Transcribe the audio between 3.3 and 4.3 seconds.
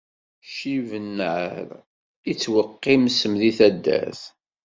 di taddart.